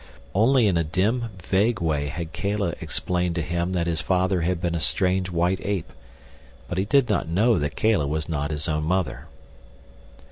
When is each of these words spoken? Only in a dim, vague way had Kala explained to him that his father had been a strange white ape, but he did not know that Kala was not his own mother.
Only 0.33 0.65
in 0.65 0.77
a 0.77 0.83
dim, 0.83 1.29
vague 1.37 1.79
way 1.79 2.07
had 2.07 2.33
Kala 2.33 2.73
explained 2.81 3.35
to 3.35 3.43
him 3.43 3.73
that 3.73 3.85
his 3.85 4.01
father 4.01 4.41
had 4.41 4.59
been 4.59 4.73
a 4.73 4.79
strange 4.79 5.29
white 5.29 5.59
ape, 5.61 5.93
but 6.67 6.79
he 6.79 6.85
did 6.85 7.07
not 7.07 7.27
know 7.29 7.59
that 7.59 7.75
Kala 7.77 8.07
was 8.07 8.27
not 8.27 8.49
his 8.49 8.67
own 8.67 8.83
mother. 8.83 9.27